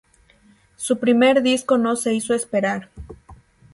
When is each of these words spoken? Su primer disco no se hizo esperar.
Su 0.77 0.97
primer 0.97 1.43
disco 1.43 1.77
no 1.77 1.95
se 1.95 2.11
hizo 2.15 2.33
esperar. 2.33 2.89